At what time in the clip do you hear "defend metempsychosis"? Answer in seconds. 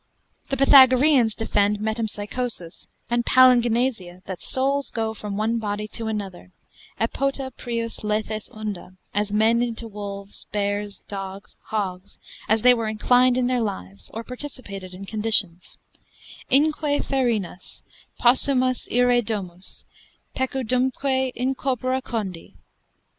1.35-2.87